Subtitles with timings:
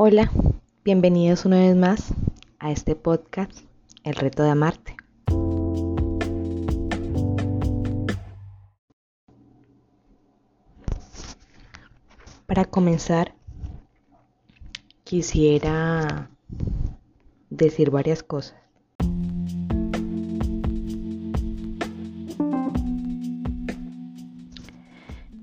[0.00, 0.30] Hola,
[0.84, 2.14] bienvenidos una vez más
[2.60, 3.50] a este podcast,
[4.04, 4.96] El reto de amarte.
[12.46, 13.34] Para comenzar,
[15.02, 16.30] quisiera
[17.50, 18.54] decir varias cosas.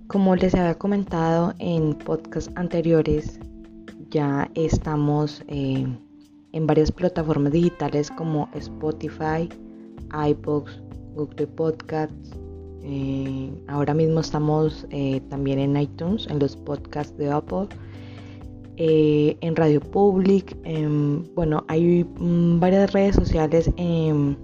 [0.07, 3.41] Como les había comentado en podcasts anteriores,
[4.15, 5.85] ya estamos eh,
[6.53, 9.49] en varias plataformas digitales como Spotify,
[10.29, 10.81] iBooks,
[11.15, 12.31] Google Podcasts.
[12.81, 17.67] Eh, ahora mismo estamos eh, también en iTunes, en los podcasts de Apple,
[18.77, 20.55] en Radio Public.
[21.35, 24.37] bueno, hay mm, varias redes sociales, en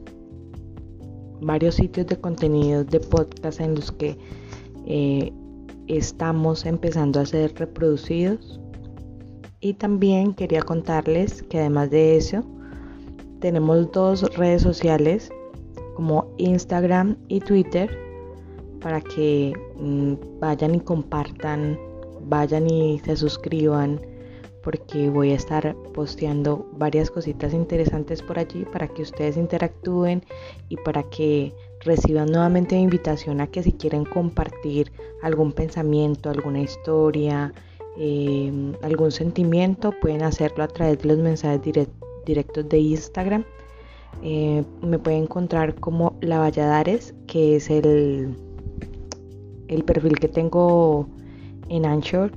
[1.40, 4.17] varios sitios de contenido de podcast en los que
[5.88, 8.62] estamos empezando a ser reproducidos
[9.61, 12.43] y también quería contarles que además de eso,
[13.40, 15.31] tenemos dos redes sociales
[15.95, 17.90] como Instagram y Twitter
[18.81, 21.77] para que mm, vayan y compartan,
[22.27, 24.01] vayan y se suscriban
[24.63, 30.23] porque voy a estar posteando varias cositas interesantes por allí para que ustedes interactúen
[30.70, 34.91] y para que reciban nuevamente invitación a que si quieren compartir
[35.23, 37.53] algún pensamiento, alguna historia,
[37.97, 41.61] Em, algún sentimiento, pueden hacerlo a través de los mensajes
[42.25, 43.43] directos de Instagram.
[44.23, 48.35] Eh, me pueden encontrar como La Valladares, que es el,
[49.67, 51.07] el perfil que tengo
[51.69, 52.31] en Anchor.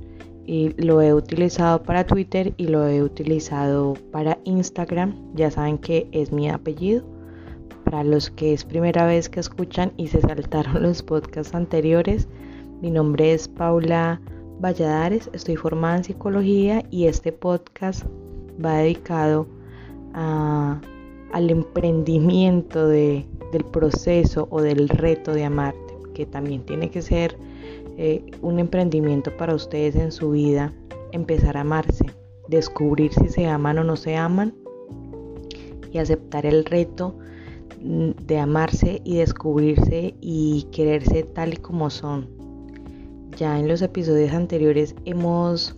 [0.47, 5.15] Y lo he utilizado para Twitter y lo he utilizado para Instagram.
[5.33, 7.03] Ya saben que es mi apellido.
[7.85, 12.27] Para los que es primera vez que escuchan y se saltaron los podcasts anteriores,
[12.81, 14.21] mi nombre es Paula
[14.59, 18.05] Valladares, estoy formada en psicología y este podcast
[18.63, 19.47] va dedicado
[20.13, 23.25] al emprendimiento del
[23.71, 27.37] proceso o del reto de amarte, que también tiene que ser
[27.97, 30.73] eh, un emprendimiento para ustedes en su vida,
[31.11, 32.05] empezar a amarse,
[32.47, 34.53] descubrir si se aman o no se aman
[35.91, 37.15] y aceptar el reto
[37.81, 42.34] mm, de amarse y descubrirse y quererse tal y como son,
[43.35, 45.75] ya en los episodios anteriores hemos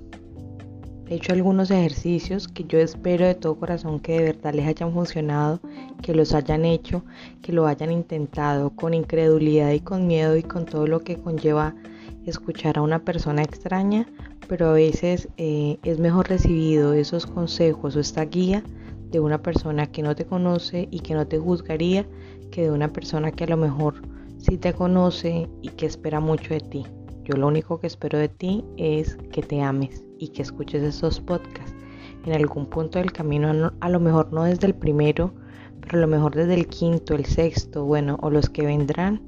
[1.10, 5.60] hecho algunos ejercicios que yo espero de todo corazón que de verdad les hayan funcionado,
[6.02, 7.04] que los hayan hecho,
[7.42, 11.76] que lo hayan intentado con incredulidad y con miedo y con todo lo que conlleva
[12.26, 14.06] escuchar a una persona extraña,
[14.48, 18.64] pero a veces eh, es mejor recibido esos consejos o esta guía
[19.10, 22.06] de una persona que no te conoce y que no te juzgaría
[22.52, 23.96] que de una persona que a lo mejor
[24.38, 26.86] sí te conoce y que espera mucho de ti.
[27.28, 31.20] Yo lo único que espero de ti es que te ames y que escuches esos
[31.20, 31.76] podcasts.
[32.26, 35.34] En algún punto del camino, a lo mejor no desde el primero,
[35.82, 39.22] pero a lo mejor desde el quinto, el sexto, bueno, o los que vendrán,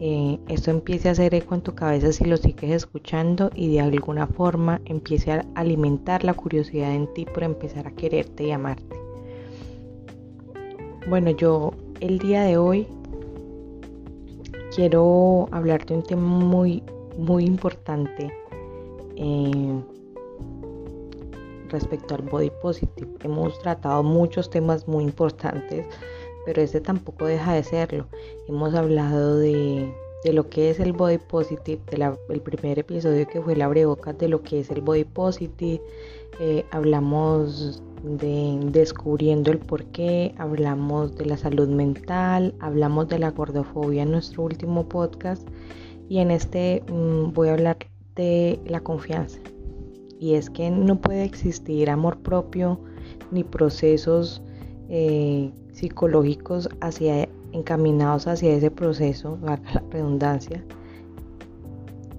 [0.00, 3.80] eh, esto empiece a hacer eco en tu cabeza si lo sigues escuchando y de
[3.80, 8.96] alguna forma empiece a alimentar la curiosidad en ti por empezar a quererte y amarte.
[11.08, 12.88] Bueno, yo el día de hoy
[14.74, 16.82] quiero hablarte de un tema muy
[17.16, 18.32] muy importante
[19.16, 19.80] eh,
[21.68, 23.08] respecto al body positive.
[23.22, 25.86] Hemos tratado muchos temas muy importantes,
[26.44, 28.06] pero este tampoco deja de serlo.
[28.48, 29.92] Hemos hablado de,
[30.32, 31.80] lo que es el body positive,
[32.28, 35.80] del primer episodio que fue la abrebocas de lo que es el body positive.
[36.40, 43.30] Eh, hablamos de descubriendo el por qué, hablamos de la salud mental, hablamos de la
[43.30, 45.46] gordofobia en nuestro último podcast
[46.10, 47.78] y en este mm, voy a hablar
[48.16, 49.38] de la confianza.
[50.18, 52.80] Y es que no puede existir amor propio
[53.30, 54.42] ni procesos
[54.88, 59.56] eh, psicológicos hacia, encaminados hacia ese proceso, la
[59.90, 60.62] redundancia,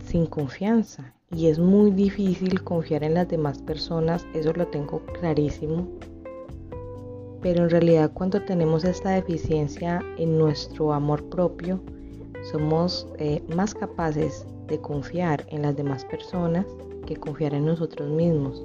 [0.06, 1.13] sin confianza.
[1.30, 5.86] Y es muy difícil confiar en las demás personas, eso lo tengo clarísimo.
[7.42, 11.81] Pero en realidad cuando tenemos esta deficiencia en nuestro amor propio,
[12.43, 16.65] somos eh, más capaces de confiar en las demás personas
[17.05, 18.63] que confiar en nosotros mismos.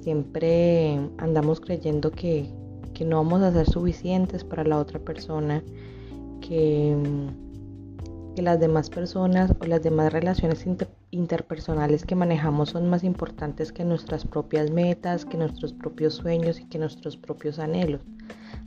[0.00, 2.50] Siempre andamos creyendo que,
[3.04, 5.60] no vamos a ser suficientes para la otra persona,
[6.40, 6.96] que,
[8.36, 10.64] que las demás personas o las demás relaciones
[11.10, 16.66] interpersonales que manejamos son más importantes que nuestras propias metas, que nuestros propios sueños y
[16.66, 18.02] que nuestros propios anhelos.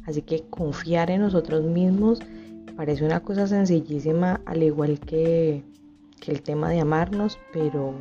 [0.06, 2.20] Así que confiar en nosotros mismos
[2.76, 5.64] Parece una cosa sencillísima, al igual que,
[6.28, 7.94] el tema de amarnos, pero,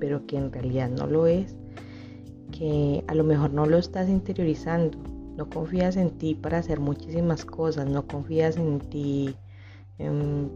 [0.00, 1.56] pero que en realidad no lo es.
[2.50, 4.98] que a lo mejor no lo estás interiorizando.
[5.36, 9.34] No confías en ti para hacer muchísimas cosas, no confías en ti
[9.98, 10.48] em,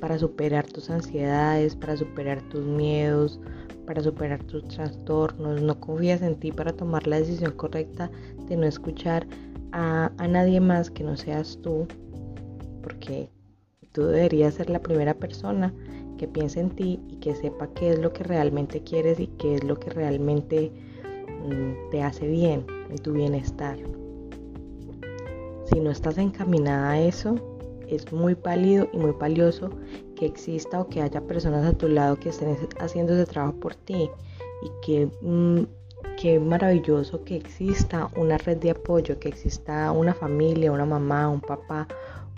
[0.00, 3.40] para superar tus ansiedades, para superar tus miedos,
[3.86, 8.10] para superar tus trastornos, no confías en ti para tomar la decisión correcta
[8.48, 9.26] de no escuchar
[9.72, 11.86] a, a nadie más que no seas tú,
[12.84, 13.30] porque
[13.92, 15.72] tú deberías ser la primera persona
[16.18, 19.56] que piense en ti y que sepa qué es lo que realmente quieres y qué
[19.56, 20.70] es lo que realmente
[21.44, 23.78] mm, te hace bien en tu bienestar.
[25.64, 27.36] Si no estás encaminada a eso,
[27.88, 29.70] es muy válido y muy valioso
[30.14, 33.74] que exista o que haya personas a tu lado que estén haciendo ese trabajo por
[33.74, 34.10] ti
[34.62, 35.64] y que mm,
[36.16, 41.40] qué maravilloso que exista una red de apoyo, que exista una familia, una mamá, un
[41.40, 41.88] papá,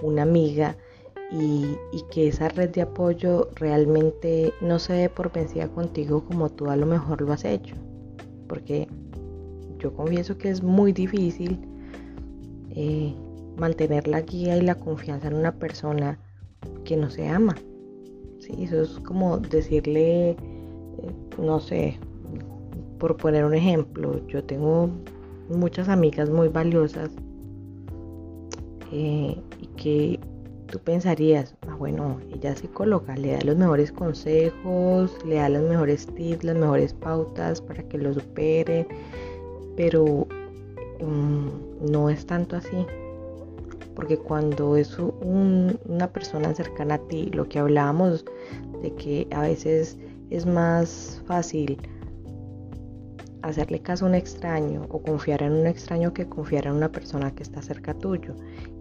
[0.03, 0.77] una amiga
[1.33, 1.77] y,
[2.11, 6.77] que esa red de apoyo realmente no se dé por vencida contigo como tú a
[6.77, 7.75] lo mejor lo has hecho.
[8.49, 8.89] Porque
[9.79, 11.59] yo confieso que es muy difícil
[12.71, 13.15] eh,
[13.57, 16.19] mantener la guía y la confianza en una persona
[16.85, 17.57] que no se ama.
[18.39, 18.53] ¿sí?
[18.61, 20.37] Eso es como decirle, eh,
[21.39, 21.99] no sé,
[22.99, 24.89] por poner un ejemplo, yo tengo
[25.49, 27.11] muchas amigas muy valiosas
[28.93, 30.21] eh, y que
[30.67, 35.63] tú pensarías, ah, bueno, ella es psicóloga, le da los mejores consejos, le da los
[35.63, 38.87] mejores tips, las mejores pautas para que lo supere,
[39.77, 40.27] pero
[41.01, 42.87] mm, no es tanto así.
[43.95, 48.27] Porque cuando es una persona cercana a ti, lo que hablábamos
[48.83, 49.97] de que a veces
[50.29, 51.79] es más fácil
[53.49, 57.31] hacerle caso a un extraño o confiar en un extraño que confiar en una persona
[57.35, 58.35] que está cerca tuyo.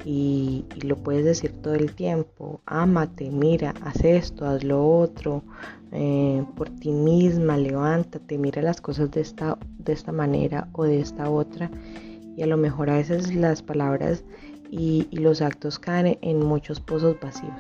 [0.04, 5.44] Y, lo puedes decir todo el tiempo, ámate, mira, haz esto, haz lo otro,
[5.92, 11.00] eh, por ti misma, levántate, mira las cosas de esta, de esta manera o de
[11.00, 11.72] esta otra.
[12.38, 14.24] Y a lo mejor a veces las palabras
[14.70, 17.54] y, los actos caen en muchos pozos vacíos.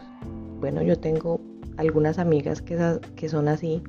[0.59, 1.39] Bueno, yo tengo
[1.77, 3.81] algunas amigas que, que son así,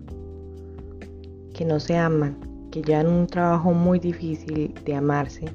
[1.54, 5.46] que no se aman, que llevan un trabajo muy difícil de amarse,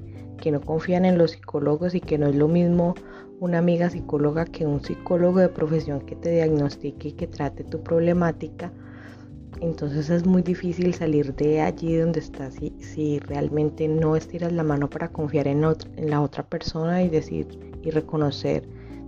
[0.41, 2.95] que no confían en los psicólogos y que no es lo mismo
[3.39, 7.79] una amiga psicóloga que un psicólogo de profesión que te diagnostique y que trate tu
[7.83, 8.73] problemática.
[9.59, 14.63] Entonces es muy difícil salir de allí donde estás si, si realmente no estiras la
[14.63, 17.47] mano para confiar en, en la otra persona y decir
[17.83, 18.67] y reconocer,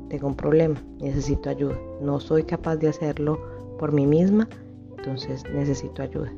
[0.10, 3.39] tengo un problema, necesito ayuda, no soy capaz de hacerlo
[3.80, 4.48] por mí misma,
[4.98, 6.31] entonces necesito ayuda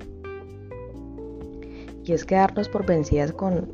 [2.05, 3.71] y es quedarnos por vencidas con,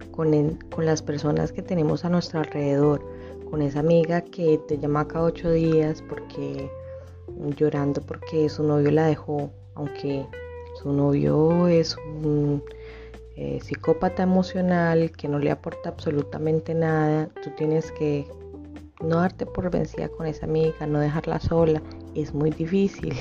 [0.78, 3.06] las personas que tenemos a nuestro alrededor,
[3.50, 6.69] con esa amiga que te llama cada ocho días porque
[7.57, 10.25] llorando porque su novio la dejó, aunque
[10.81, 12.63] su novio es un
[13.36, 18.25] eh, psicópata emocional que no le aporta absolutamente nada, tú tienes que
[19.01, 21.81] no darte por vencida con esa amiga, no dejarla sola,
[22.16, 23.13] es muy difícil.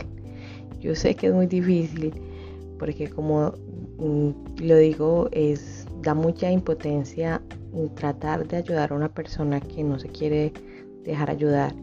[0.78, 2.14] Yo sé que es muy difícil
[2.78, 3.52] porque como
[4.00, 7.42] lo digo, es da mucha impotencia
[7.94, 10.52] tratar de ayudar a una persona que no se quiere
[11.04, 11.74] dejar ayudar,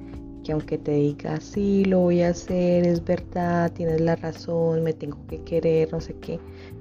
[0.43, 4.93] que aunque te diga sí, lo voy a hacer, es verdad, tienes la razón, me
[4.93, 6.39] tengo que querer, no sé qué,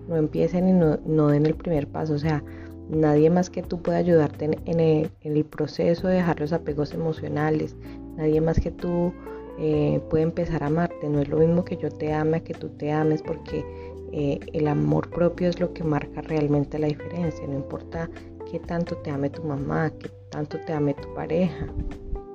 [0.09, 2.43] no empiecen y no, den el primer paso, o sea,
[2.89, 7.77] nadie más que tú puede ayudarte en, el, proceso de dejar los apegos emocionales,
[8.17, 9.13] nadie más que tú
[9.59, 12.69] eh, puede empezar a amarte, no es lo mismo que yo te ame que tú
[12.69, 13.65] te ames porque
[14.13, 17.47] eh, el amor propio es lo que marca realmente la diferencia.
[17.47, 18.09] No importa
[18.51, 21.67] qué tanto te ame tu mamá, qué tanto te ame tu pareja,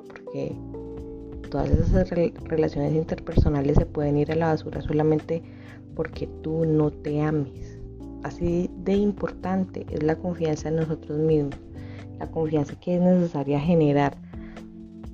[0.07, 0.55] porque
[1.49, 5.41] todas esas relaciones interpersonales se pueden ir a la basura solamente
[5.95, 7.79] porque tú no te ames.
[8.23, 11.55] Así de importante es la confianza en nosotros mismos,
[12.19, 14.15] la confianza que es necesaria generar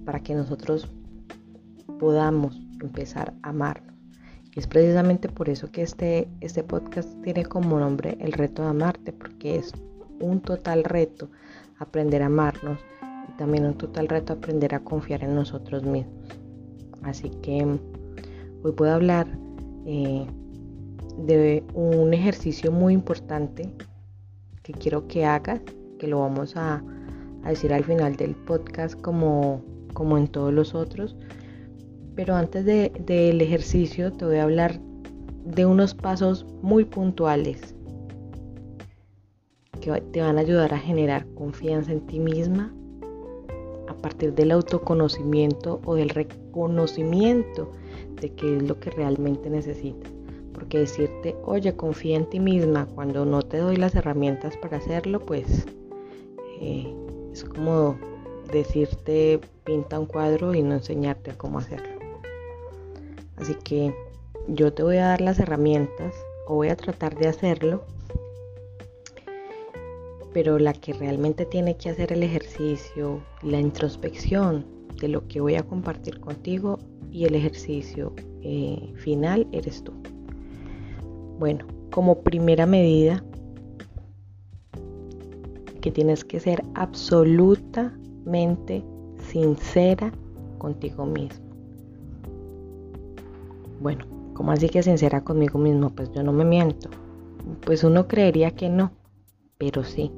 [0.05, 0.89] para que nosotros
[1.99, 3.86] podamos empezar a amarnos.
[4.57, 8.69] Y es precisamente por eso que este, este podcast tiene como nombre El reto de
[8.69, 9.71] amarte, porque es
[10.19, 11.29] un total reto
[11.77, 12.79] aprender a amarnos
[13.29, 16.15] y también un total reto aprender a confiar en nosotros mismos.
[17.03, 17.67] Así que
[18.63, 19.27] hoy puedo hablar
[19.85, 20.25] eh,
[21.19, 23.71] de un ejercicio muy importante
[24.63, 25.61] que quiero que hagas,
[25.99, 26.81] que lo vamos a,
[27.43, 29.61] a decir al final del podcast como,
[29.93, 31.15] como en todos los otros
[32.17, 34.79] pero antes del ejercicio te voy a hablar
[35.45, 37.75] de unos pasos muy puntuales
[39.79, 42.73] que te van a ayudar a generar confianza en ti misma
[43.87, 47.71] a partir del autoconocimiento o del reconocimiento
[48.19, 50.11] de qué es lo que realmente necesitas.
[50.53, 55.19] porque decirte, oye, confía en ti misma cuando no te doy las herramientas para hacerlo,
[55.19, 55.67] pues
[56.61, 56.91] eh,
[57.31, 57.95] es como
[58.51, 61.96] decirte pinta un cuadro y no enseñarte a cómo hacerlo.
[63.37, 63.93] Así que
[64.47, 66.13] yo te voy a dar las herramientas
[66.47, 67.83] o voy a tratar de hacerlo,
[70.33, 74.65] pero la que realmente tiene que hacer el ejercicio, la introspección
[74.99, 76.77] de lo que voy a compartir contigo
[77.11, 79.93] y el ejercicio eh, final eres tú.
[81.39, 83.23] Bueno, como primera medida,
[85.81, 88.83] que tienes que ser absolutamente
[89.31, 90.11] sincera
[90.57, 91.46] contigo mismo.
[93.79, 95.89] Bueno, ¿cómo así que sincera conmigo mismo?
[95.91, 96.89] Pues yo no me miento.
[97.65, 98.91] Pues uno creería que no,
[99.57, 100.11] pero sí.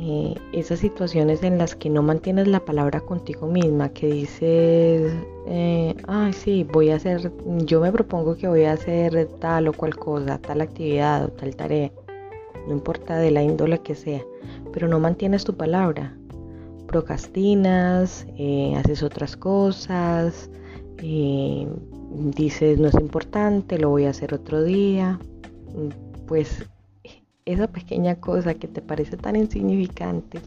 [0.00, 5.12] Eh, esas situaciones en las que no mantienes la palabra contigo misma, que dices,
[5.48, 7.32] eh, ay sí, voy a hacer,
[7.64, 11.56] yo me propongo que voy a hacer tal o cual cosa, tal actividad o tal
[11.56, 11.90] tarea,
[12.68, 14.22] no importa de la índole que sea,
[14.72, 16.16] pero no mantienes tu palabra,
[16.86, 20.48] procrastinas, eh, haces otras cosas,
[21.00, 25.18] dices no es importante, lo voy a hacer otro día,
[26.26, 26.66] pues
[27.44, 30.40] esa pequeña cosa que te parece tan insignificante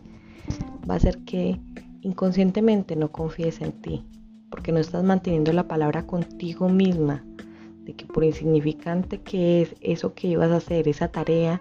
[0.90, 1.60] va a hacer que
[2.02, 4.06] inconscientemente no confíes en ti,
[4.50, 7.24] porque no estás manteniendo la palabra contigo misma,
[7.86, 11.60] de que por insignificante que es eso que ibas a hacer, esa tarea,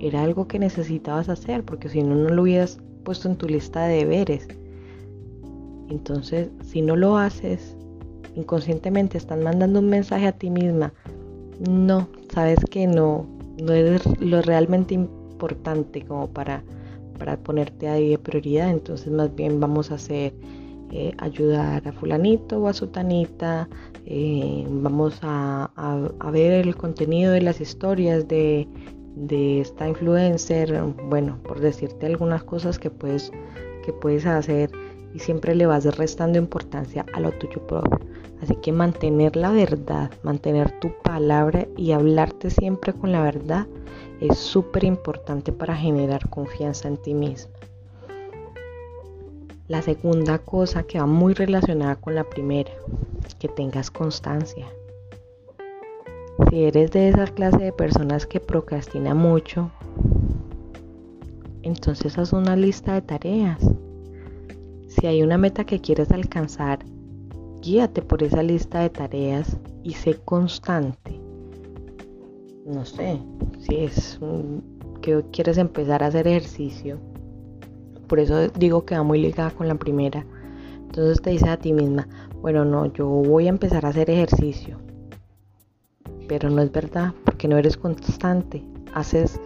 [0.00, 3.84] era algo que necesitabas hacer, porque si no, no lo hubieras puesto en tu lista
[3.84, 4.48] de deberes.
[5.88, 7.76] Entonces, si no lo haces,
[8.34, 10.92] inconscientemente estás mandando un mensaje a ti misma,
[11.60, 13.26] no, sabes que no,
[13.62, 16.62] no es lo realmente importante como para,
[17.18, 20.34] para ponerte ahí de prioridad, entonces más bien vamos a hacer
[20.90, 23.68] eh, ayudar a fulanito o a sutanita,
[24.06, 25.70] eh, vamos a,
[26.32, 28.68] ver el contenido de las historias de,
[29.16, 33.32] de, esta influencer, bueno, por decirte algunas cosas que puedes,
[33.84, 34.70] que puedes hacer
[35.14, 38.13] y siempre le vas restando importancia a lo tuyo propio.
[38.44, 43.66] Así que mantener la verdad, mantener tu palabra y hablarte siempre con la verdad
[44.20, 47.54] es súper importante para generar confianza en ti misma.
[49.66, 52.70] La segunda cosa que va muy relacionada con la primera,
[53.38, 54.66] que tengas constancia.
[56.50, 59.70] Si eres de esa clase de personas que procrastina mucho,
[61.62, 63.66] entonces haz una lista de tareas.
[64.88, 66.80] Si hay una meta que quieres alcanzar,
[67.64, 71.18] guíate por esa lista de tareas y sé constante.
[72.66, 73.18] No sé,
[73.58, 74.18] si es
[75.00, 76.98] que quieres empezar a hacer ejercicio,
[78.06, 80.26] por eso digo que va muy ligada con la primera.
[80.76, 82.06] Entonces te dices a ti misma,
[82.40, 84.78] bueno, no, yo voy a empezar a hacer ejercicio.
[86.28, 88.62] Pero no es verdad, porque no eres constante.
[88.92, 89.40] Haces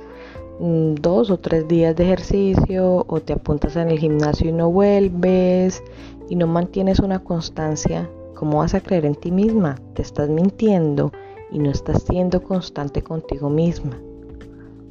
[0.60, 4.70] mm, dos o tres días de ejercicio o te apuntas en el gimnasio y no
[4.70, 5.82] vuelves
[6.28, 9.76] y no mantienes una constancia, ¿cómo vas a creer en ti misma?
[9.94, 11.12] Te estás mintiendo
[11.50, 13.98] y no estás siendo constante contigo misma.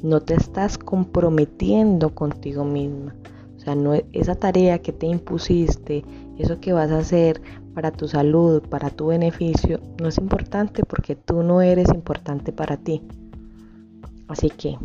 [0.02, 3.16] No te estás comprometiendo contigo misma.
[3.56, 6.04] O sea, no, esa tarea que te impusiste,
[6.38, 7.42] eso que vas a hacer
[7.74, 12.78] para tu salud, para tu beneficio, no es importante porque tú no eres importante para
[12.78, 13.02] ti.
[14.28, 14.78] Así que,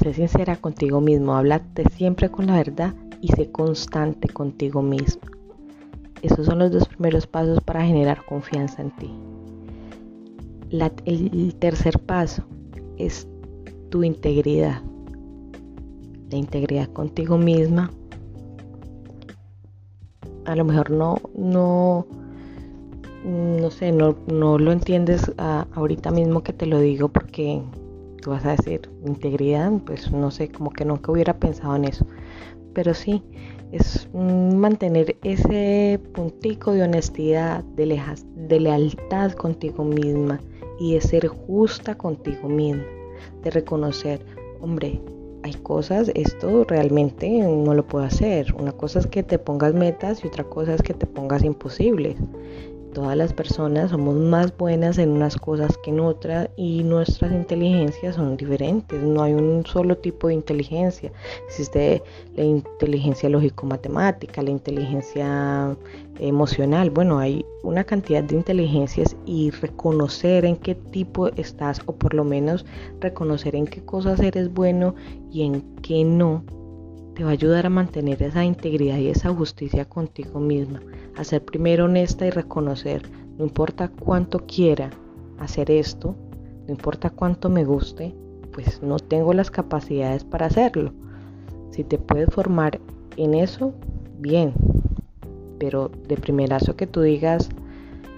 [0.00, 5.22] sé sincera contigo mismo, háblate siempre con la verdad y sé constante contigo mismo.
[6.22, 9.10] Esos son los dos primeros pasos para generar confianza en ti.
[11.04, 12.42] el tercer paso
[12.96, 13.28] es
[13.90, 14.82] tu integridad.
[16.30, 17.90] La integridad contigo misma.
[20.46, 22.06] A lo mejor no, no,
[23.24, 27.62] no sé, no, no lo entiendes ahorita mismo que te lo digo porque
[28.22, 32.06] tú vas a decir integridad, pues no sé, como que nunca hubiera pensado en eso
[32.76, 33.22] pero sí,
[33.72, 37.98] es mantener ese puntico de honestidad, de,
[38.34, 40.38] de lealtad contigo misma
[40.78, 42.84] y de ser justa contigo misma,
[43.42, 44.20] de reconocer,
[44.60, 45.00] hombre,
[45.42, 48.54] hay cosas, esto realmente no lo puedo hacer.
[48.54, 52.16] Una cosa es que te pongas metas y otra cosa es que te pongas imposibles
[52.96, 58.14] todas las personas somos más buenas en unas cosas que en otras y nuestras inteligencias
[58.14, 59.02] son diferentes.
[59.02, 61.12] No hay un solo tipo de inteligencia.
[61.46, 62.02] Existe
[62.36, 65.76] la inteligencia lógico-matemática, la inteligencia
[66.18, 66.88] emocional.
[66.88, 72.24] Bueno, hay una cantidad de inteligencias y reconocer en qué tipo estás o por lo
[72.24, 72.64] menos
[73.00, 74.94] reconocer en qué cosas eres bueno
[75.30, 76.44] y en qué no
[77.16, 80.82] te va a ayudar a mantener esa integridad y esa justicia contigo misma,
[81.16, 83.08] a ser primero honesta y reconocer
[83.38, 84.90] No importa cuánto quiera
[85.38, 86.14] hacer esto,
[86.66, 88.14] no importa cuánto me guste,
[88.52, 90.92] pues no tengo las capacidades para hacerlo.
[91.70, 92.80] Si te puedes formar
[93.16, 93.72] en eso,
[94.18, 94.52] bien.
[95.58, 97.48] Pero de primerazo que tú digas,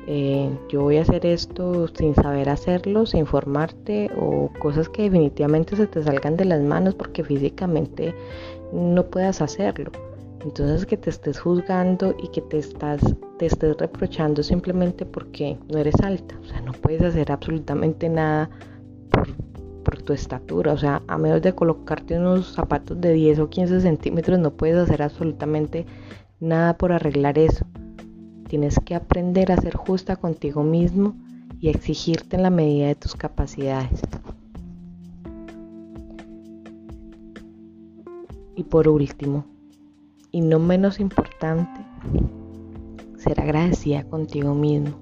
[0.09, 5.76] eh, yo voy a hacer esto sin saber hacerlo, sin formarte o cosas que definitivamente
[5.76, 8.14] se te salgan de las manos porque físicamente
[8.73, 9.91] no puedas hacerlo.
[10.45, 13.01] Entonces que te estés juzgando y que te estás
[13.39, 18.51] te estés reprochando simplemente porque no eres alta, o sea, no puedes hacer absolutamente nada
[19.11, 19.29] por,
[19.85, 23.81] por tu estatura, o sea, a menos de colocarte unos zapatos de 10 o 15
[23.81, 25.87] centímetros no puedes hacer absolutamente
[26.41, 27.65] nada por arreglar eso.
[28.49, 31.15] Tienes que aprender a ser justa contigo mismo
[31.61, 34.01] y exigirte en la medida de tus capacidades.
[38.59, 39.45] Y por último,
[40.33, 41.81] y no menos importante,
[43.17, 44.99] ser agradecida contigo mismo.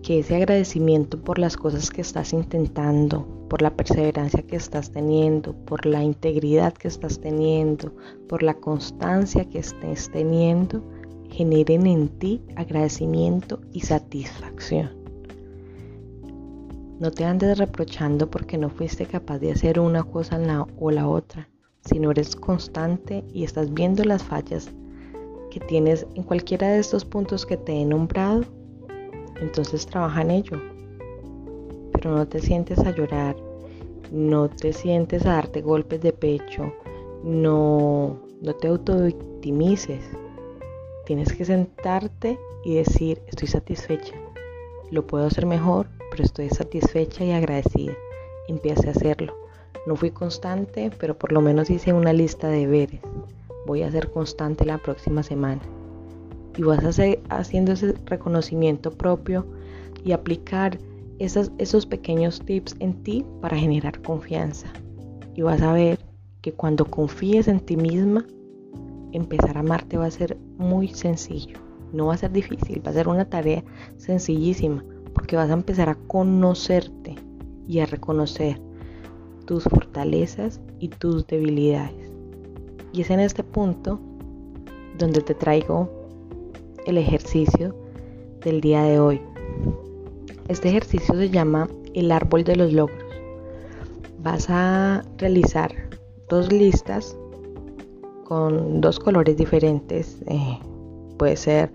[0.00, 5.54] Que ese agradecimiento por las cosas que estás intentando, por la perseverancia que estás teniendo,
[5.64, 7.92] por la integridad que estás teniendo,
[8.28, 10.84] por la constancia que estés teniendo,
[11.32, 14.92] generen en ti agradecimiento y satisfacción.
[17.00, 20.38] No te andes reprochando porque no fuiste capaz de hacer una cosa
[20.78, 21.48] o la otra.
[21.84, 24.70] Si no eres constante y estás viendo las fallas
[25.50, 28.44] que tienes en cualquiera de estos puntos que te he nombrado,
[29.40, 30.60] entonces trabaja en ello.
[31.92, 33.36] Pero no te sientes a llorar,
[34.10, 36.72] no te sientes a darte golpes de pecho,
[37.22, 40.04] no, no te autovictimices.
[41.04, 44.14] Tienes que sentarte y decir, estoy satisfecha,
[44.90, 47.92] lo puedo hacer mejor, pero estoy satisfecha y agradecida.
[48.48, 49.43] Empiece a hacerlo.
[49.86, 53.00] No fui constante, pero por lo menos hice una lista de deberes.
[53.66, 55.60] Voy a ser constante la próxima semana.
[56.56, 59.46] Y vas a hacer haciendo ese reconocimiento propio
[60.04, 60.78] y aplicar
[61.18, 64.68] esos pequeños tips en ti para generar confianza.
[65.34, 65.98] Y vas a ver
[66.40, 68.24] que cuando confíes en ti misma,
[69.12, 71.58] empezar a amarte va a ser muy sencillo.
[71.92, 73.62] No va a ser difícil, va a ser una tarea
[73.96, 77.16] sencillísima, porque vas a empezar a conocerte
[77.66, 78.60] y a reconocer
[79.46, 82.10] tus fortalezas y tus debilidades.
[82.92, 84.00] Y es en este punto
[84.98, 85.90] donde te traigo
[86.86, 87.74] el ejercicio
[88.42, 89.20] del día de hoy.
[90.48, 93.02] Este ejercicio se llama el árbol de los logros.
[94.22, 95.72] Vas a realizar
[96.28, 97.16] dos listas
[98.24, 100.22] con dos colores diferentes.
[100.26, 100.58] Eh,
[101.18, 101.72] puede ser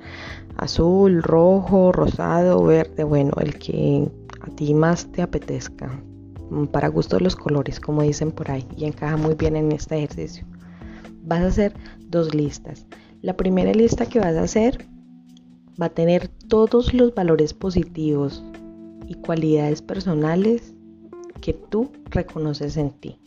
[0.58, 4.10] azul, rojo, rosado, verde, bueno, el que
[4.42, 6.02] a ti más te apetezca.
[6.50, 9.98] Mm, para gusto los colores, como dicen por ahí, y encaja muy bien en este
[9.98, 10.46] ejercicio.
[11.24, 11.74] Vas a hacer
[12.08, 12.86] dos listas.
[13.22, 14.86] La primera lista que vas a hacer
[15.82, 18.44] va a tener todos los valores positivos
[19.08, 20.74] y cualidades personales
[21.42, 23.20] que tú reconoces en ti,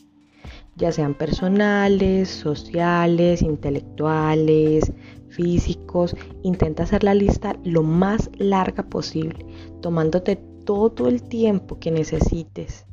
[0.75, 4.91] ya sean personales, sociales, intelectuales,
[5.29, 6.15] físicos.
[6.43, 9.45] Intenta hacer la lista lo más larga posible,
[9.81, 12.85] tomándote todo el tiempo que necesites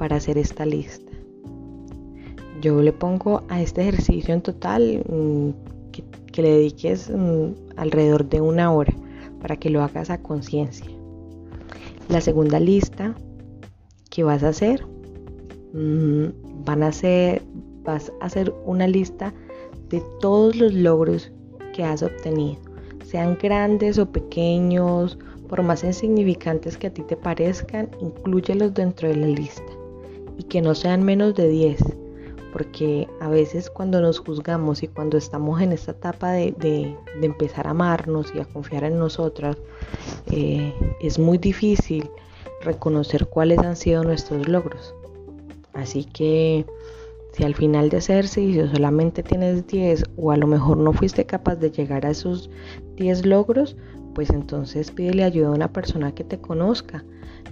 [0.00, 1.12] para hacer esta lista.
[2.62, 5.50] Yo le pongo a este ejercicio en total mm,
[6.32, 8.94] que, le dediques mm, alrededor de una hora
[9.42, 10.86] para que lo hagas a conciencia.
[12.08, 13.14] La segunda lista
[14.08, 14.86] que vas a hacer,
[15.74, 17.42] mm, van a ser,
[17.84, 19.34] vas a hacer una lista
[19.90, 21.30] de todos los logros
[21.74, 22.58] que has obtenido,
[23.04, 29.16] sean grandes o pequeños, por más insignificantes que a ti te parezcan, incluyelos dentro de
[29.16, 29.69] la lista
[30.40, 31.82] y que no sean menos de 10,
[32.50, 37.70] porque a veces cuando nos juzgamos y cuando estamos en esta etapa de, empezar a
[37.70, 39.58] amarnos y a confiar en nosotras,
[40.30, 40.72] eh,
[41.02, 42.08] es muy difícil
[42.62, 44.94] reconocer cuáles han sido nuestros logros.
[45.74, 46.64] Así que
[47.32, 51.26] si al final de hacerse y solamente tienes 10 o a lo mejor no fuiste
[51.26, 52.48] capaz de llegar a esos
[52.96, 53.76] 10 logros,
[54.14, 57.04] pues entonces pídele ayuda a una persona que te conozca.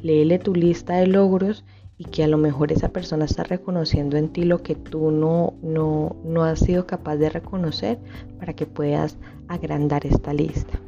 [0.02, 1.64] Léele tu lista de logros
[1.98, 5.54] y que a lo mejor esa persona está reconociendo en ti lo que tú no,
[5.62, 7.98] no, no has sido capaz de reconocer
[8.38, 9.16] para que puedas
[9.48, 10.78] agrandar esta lista.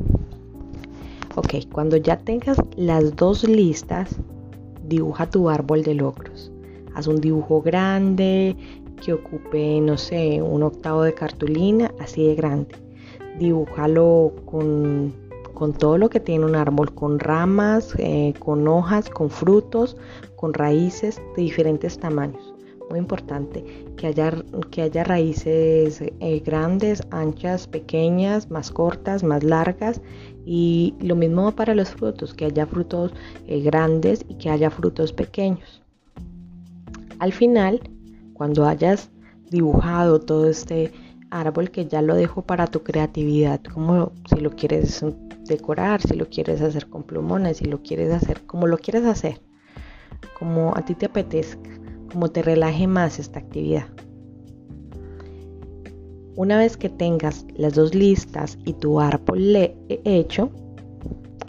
[1.35, 4.17] Ok, cuando ya tengas las dos listas,
[4.87, 6.53] dibuja tu árbol de logros.
[6.95, 8.57] Haz un dibujo grande
[9.05, 12.75] que ocupe, no sé, un octavo de cartulina, así de grande.
[13.39, 15.13] Dibújalo con
[15.61, 19.95] con todo lo que tiene un árbol, con ramas, eh, con hojas, con frutos,
[20.37, 22.55] con raíces de diferentes tamaños.
[22.89, 23.63] Muy importante
[23.99, 24.33] que haya,
[24.71, 30.01] que haya raíces eh, grandes, anchas, pequeñas, más cortas, más largas
[30.47, 33.13] Y lo mismo para los frutos, que haya frutos
[33.47, 35.83] eh, grandes y que haya frutos pequeños.
[37.19, 37.83] Al final,
[38.33, 39.11] cuando hayas
[39.51, 40.91] dibujado todo este
[41.31, 45.05] árbol que ya lo dejo para tu creatividad, como si lo quieres
[45.51, 49.41] decorar, si lo quieres hacer con plumones, si lo quieres hacer como lo quieres hacer,
[50.39, 51.71] como a ti te apetezca,
[52.11, 53.87] como te relaje más esta actividad.
[56.37, 59.57] Una vez que tengas las dos listas y tu árbol
[59.89, 60.51] hecho,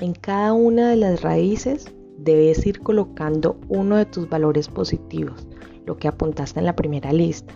[0.01, 1.85] en cada una de las raíces
[2.17, 5.47] debes ir colocando uno de tus valores positivos,
[5.85, 7.53] lo que apuntaste en la primera lista.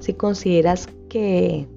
[0.00, 1.68] Si consideras que,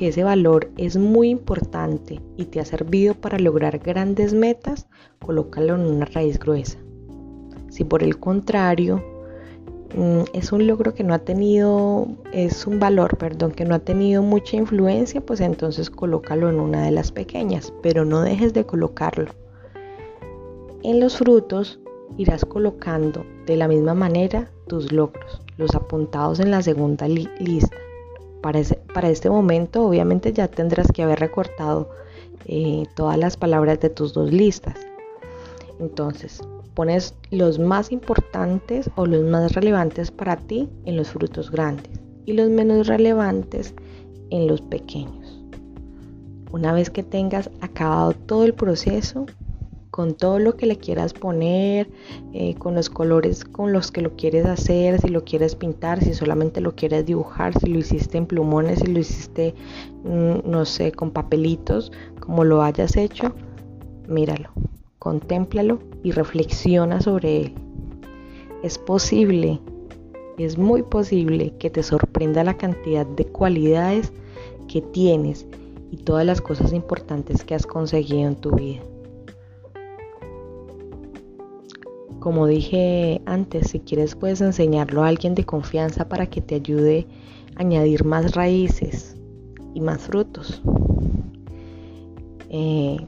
[0.00, 5.74] que ese valor es muy importante y te ha servido para lograr grandes metas, colócalo
[5.74, 6.78] en una raíz gruesa.
[7.68, 9.04] Si por el contrario
[9.94, 13.80] mm, es un logro que no ha tenido, es un valor, perdón, que no ha
[13.80, 18.64] tenido mucha influencia, pues entonces colócalo en una de las pequeñas, pero no dejes de
[18.64, 19.30] colocarlo.
[20.82, 21.78] En los frutos
[22.16, 27.76] irás colocando de la misma manera tus logros, los apuntados en la segunda lista.
[28.42, 28.60] Para,
[29.10, 31.90] este momento obviamente ya tendrás que haber recortado
[32.46, 34.76] eh, todas las palabras de tus dos listas.
[35.78, 36.40] Entonces,
[36.74, 42.32] pones los más importantes o los más relevantes para ti en los frutos grandes y
[42.32, 43.74] los menos relevantes
[44.30, 45.40] en los pequeños.
[46.52, 49.26] Una vez que tengas acabado todo el proceso,
[49.90, 51.90] con todo lo que le quieras poner,
[52.32, 56.14] eh, con los colores con los que lo quieres hacer, si lo quieres pintar, si
[56.14, 59.54] solamente lo quieres dibujar, si lo hiciste en plumones, si lo hiciste,
[60.04, 63.34] mm, no sé, con papelitos, como lo hayas hecho,
[64.08, 64.50] míralo,
[64.98, 67.54] contémplalo y reflexiona sobre él.
[68.62, 69.60] Es posible,
[70.38, 74.12] es muy posible que te sorprenda la cantidad de cualidades
[74.68, 75.46] que tienes
[75.90, 78.80] y todas las cosas importantes que has conseguido en tu vida.
[82.20, 87.06] Como dije antes, si quieres puedes enseñarlo a alguien de confianza para que te ayude
[87.56, 89.16] a añadir más raíces
[89.74, 90.62] y más frutos.
[92.50, 92.98] Eh,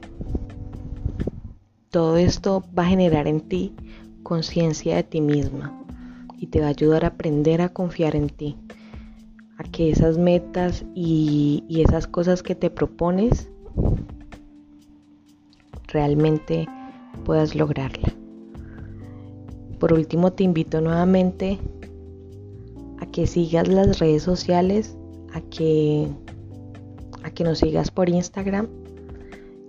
[1.90, 3.75] todo esto va a generar en ti
[4.22, 5.79] conciencia de ti misma
[6.38, 8.57] y te va a ayudar a aprender a confiar en ti,
[9.59, 13.51] a que esas metas y, esas cosas que te propones
[15.88, 16.66] realmente
[17.25, 18.12] puedas lograrla.
[19.83, 21.59] Por último, te invito nuevamente
[23.01, 24.97] a que sigas las redes sociales,
[25.35, 26.07] a que,
[27.25, 28.68] a que nos sigas por Instagram,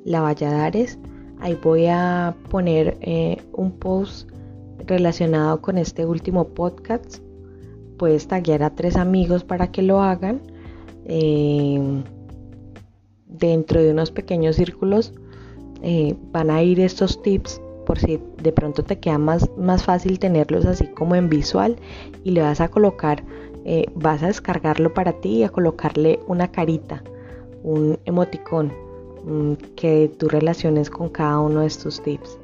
[0.06, 0.99] La Valladares.
[1.39, 4.30] Ahí voy a poner eh, un post
[4.86, 7.17] relacionado con este último podcast.
[7.97, 10.41] Puedes taguear a tres amigos para que lo hagan.
[11.06, 12.04] Eh,
[13.26, 15.12] dentro de unos pequeños círculos
[15.82, 20.19] eh, van a ir estos tips por si de pronto te queda más, más fácil
[20.19, 21.78] tenerlos así como en visual
[22.24, 23.24] y le vas a colocar,
[23.65, 27.04] eh, vas a descargarlo para ti y a colocarle una carita,
[27.63, 28.74] un emoticón
[29.24, 32.38] mm, que tú relaciones con cada uno de estos tips.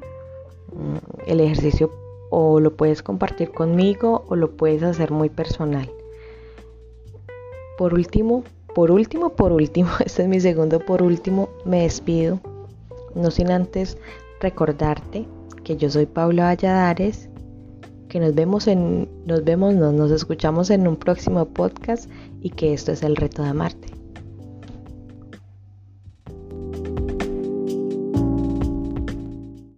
[0.72, 1.90] Mm, el ejercicio
[2.30, 5.90] o lo puedes compartir conmigo o lo puedes hacer muy personal.
[7.76, 12.40] Por último, por último, por último, este es mi segundo por último, me despido,
[13.14, 13.98] no sin antes
[14.40, 15.26] recordarte
[15.64, 17.28] que yo soy Paula Valladares,
[18.08, 22.92] que nos vemos en, nos vemos, nos escuchamos en un próximo podcast y que esto
[22.92, 23.99] es el reto de Marte.